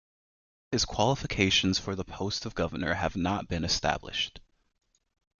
[0.71, 4.39] His qualifications for the post of Governor have not been established.